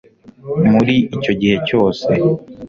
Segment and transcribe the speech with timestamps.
[0.71, 2.09] muri icyo gihe cyose